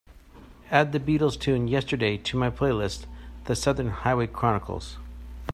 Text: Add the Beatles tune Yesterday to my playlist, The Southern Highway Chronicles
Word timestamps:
Add 0.71 0.93
the 0.93 0.99
Beatles 0.99 1.39
tune 1.39 1.67
Yesterday 1.67 2.17
to 2.17 2.35
my 2.35 2.49
playlist, 2.49 3.05
The 3.45 3.55
Southern 3.55 3.89
Highway 3.89 4.25
Chronicles 4.25 4.97